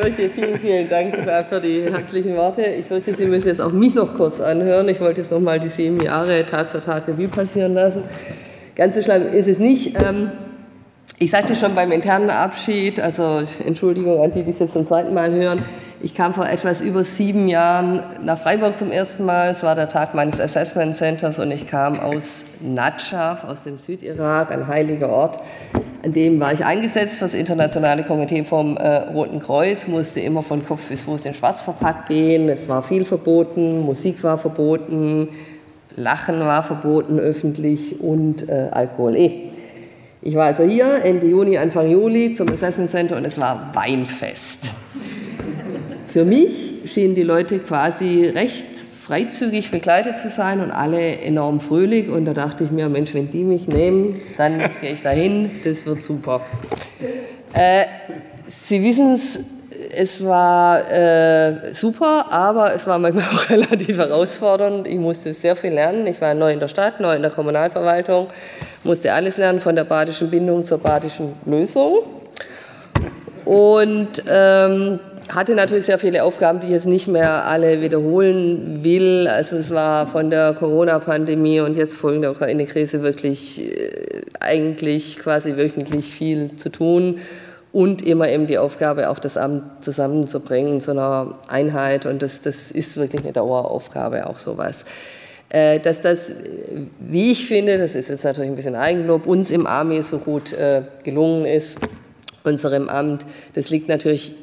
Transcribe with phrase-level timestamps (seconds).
[0.00, 1.14] Fürchte, vielen, vielen Dank
[1.50, 2.62] für die herzlichen Worte.
[2.62, 4.88] Ich fürchte, Sie müssen jetzt auch mich noch kurz anhören.
[4.88, 8.04] Ich wollte jetzt noch mal die sieben Jahre Tag für Tag Revue passieren lassen.
[8.76, 9.98] Ganz so schlimm ist es nicht.
[9.98, 10.30] Ähm,
[11.18, 15.12] ich sagte schon beim internen Abschied, also Entschuldigung an die, die es jetzt zum zweiten
[15.12, 15.62] Mal hören,
[16.00, 19.50] ich kam vor etwas über sieben Jahren nach Freiburg zum ersten Mal.
[19.50, 24.50] Es war der Tag meines Assessment Centers und ich kam aus Nadschaf, aus dem Südirak,
[24.50, 25.40] ein heiliger Ort.
[26.02, 30.64] An dem war ich eingesetzt das internationale Komitee vom äh, Roten Kreuz, musste immer von
[30.64, 32.48] Kopf bis Fuß in Schwarz verpackt gehen.
[32.48, 35.28] Es war viel verboten, Musik war verboten,
[35.96, 39.50] Lachen war verboten öffentlich und äh, Alkohol eh.
[40.22, 44.72] Ich war also hier Ende Juni, Anfang Juli zum Assessment Center und es war Weinfest.
[46.06, 52.08] Für mich schienen die Leute quasi recht freizügig begleitet zu sein und alle enorm fröhlich.
[52.08, 55.84] Und da dachte ich mir, Mensch, wenn die mich nehmen, dann gehe ich dahin, das
[55.84, 56.40] wird super.
[57.52, 57.86] Äh,
[58.46, 59.40] Sie wissen es,
[59.96, 64.86] es war äh, super, aber es war manchmal auch relativ herausfordernd.
[64.86, 66.06] Ich musste sehr viel lernen.
[66.06, 68.28] Ich war neu in der Stadt, neu in der Kommunalverwaltung,
[68.84, 71.98] musste alles lernen von der badischen Bindung zur badischen Lösung.
[73.44, 79.28] Und ähm, hatte natürlich sehr viele Aufgaben, die ich jetzt nicht mehr alle wiederholen will.
[79.28, 83.90] Also es war von der Corona-Pandemie und jetzt folgende Ukraine-Krise wirklich äh,
[84.40, 87.20] eigentlich quasi wöchentlich viel zu tun
[87.72, 92.06] und immer eben die Aufgabe, auch das Amt zusammenzubringen zu einer Einheit.
[92.06, 94.84] Und das, das ist wirklich eine Daueraufgabe, auch sowas.
[95.50, 96.34] Äh, dass das,
[96.98, 100.52] wie ich finde, das ist jetzt natürlich ein bisschen Eigenlob, uns im Army so gut
[100.52, 101.78] äh, gelungen ist,
[102.42, 104.34] unserem Amt, das liegt natürlich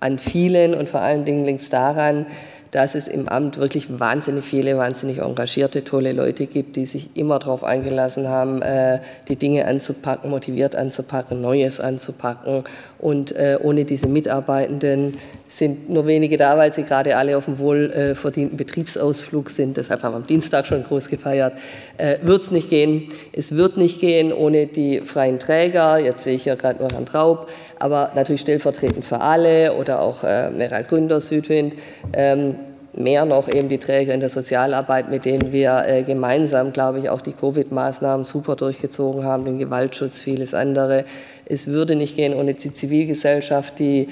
[0.00, 2.26] an vielen und vor allen Dingen es daran,
[2.70, 7.38] dass es im Amt wirklich wahnsinnig viele, wahnsinnig engagierte, tolle Leute gibt, die sich immer
[7.38, 12.64] darauf eingelassen haben, äh, die Dinge anzupacken, motiviert anzupacken, Neues anzupacken.
[12.98, 15.16] Und äh, ohne diese Mitarbeitenden
[15.48, 19.76] sind nur wenige da, weil sie gerade alle auf dem wohlverdienten Betriebsausflug sind.
[19.76, 21.54] Deshalb haben wir am Dienstag schon groß gefeiert.
[21.96, 23.10] Äh, wird es nicht gehen.
[23.32, 25.98] Es wird nicht gehen ohne die freien Träger.
[25.98, 27.48] Jetzt sehe ich ja gerade nur Herrn Traub
[27.78, 31.76] aber natürlich stellvertretend für alle oder auch äh, Meral Gründer, Südwind.
[32.12, 32.56] Ähm,
[32.94, 37.10] mehr noch eben die Träger in der Sozialarbeit, mit denen wir äh, gemeinsam, glaube ich,
[37.10, 41.04] auch die Covid-Maßnahmen super durchgezogen haben, den Gewaltschutz, vieles andere.
[41.44, 44.08] Es würde nicht gehen ohne die Zivilgesellschaft, die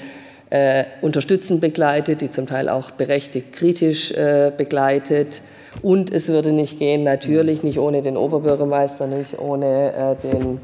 [0.50, 5.42] äh, unterstützend begleitet, die zum Teil auch berechtigt kritisch äh, begleitet.
[5.82, 10.60] Und es würde nicht gehen, natürlich nicht ohne den Oberbürgermeister, nicht ohne äh, den,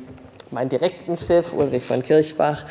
[0.51, 2.65] meinen direkten Chef, Ulrich von Kirchbach,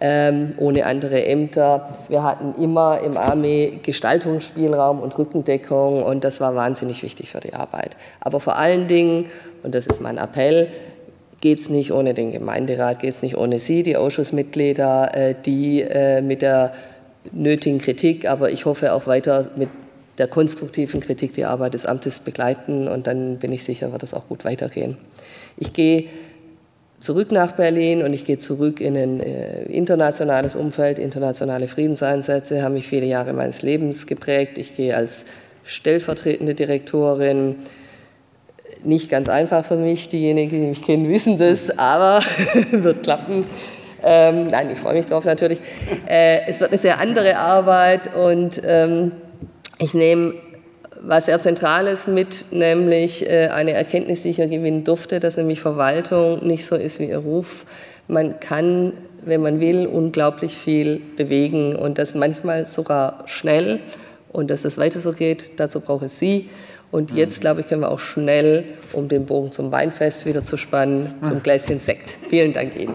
[0.00, 1.88] ähm, ohne andere Ämter.
[2.08, 7.54] Wir hatten immer im Armee Gestaltungsspielraum und Rückendeckung und das war wahnsinnig wichtig für die
[7.54, 7.96] Arbeit.
[8.20, 9.26] Aber vor allen Dingen,
[9.62, 10.68] und das ist mein Appell,
[11.40, 15.82] geht es nicht ohne den Gemeinderat, geht es nicht ohne Sie, die Ausschussmitglieder, äh, die
[15.82, 16.72] äh, mit der
[17.32, 19.68] nötigen Kritik, aber ich hoffe auch weiter mit
[20.18, 24.14] der konstruktiven Kritik die Arbeit des Amtes begleiten und dann bin ich sicher, wird es
[24.14, 24.96] auch gut weitergehen.
[25.58, 26.06] Ich gehe
[26.98, 30.98] zurück nach Berlin und ich gehe zurück in ein äh, internationales Umfeld.
[30.98, 34.58] Internationale Friedenseinsätze haben mich viele Jahre meines Lebens geprägt.
[34.58, 35.26] Ich gehe als
[35.64, 37.56] stellvertretende Direktorin.
[38.86, 42.20] Nicht ganz einfach für mich, diejenigen, die mich kennen, wissen das, aber
[42.70, 43.44] wird klappen.
[44.04, 45.58] Ähm, nein, ich freue mich drauf natürlich.
[46.08, 49.10] Äh, es wird eine sehr andere Arbeit und ähm,
[49.80, 50.34] ich nehme
[51.02, 55.60] was sehr Zentrales mit, nämlich äh, eine Erkenntnis, die ich hier gewinnen durfte, dass nämlich
[55.60, 57.66] Verwaltung nicht so ist wie ihr Ruf.
[58.06, 58.92] Man kann,
[59.24, 63.80] wenn man will, unglaublich viel bewegen und das manchmal sogar schnell
[64.32, 66.50] und dass das weiter so geht, dazu brauche ich Sie.
[66.90, 70.56] Und jetzt, glaube ich, können wir auch schnell, um den Bogen zum Weinfest wieder zu
[70.56, 72.16] spannen, zum Gläschen Sekt.
[72.28, 72.94] Vielen Dank Ihnen.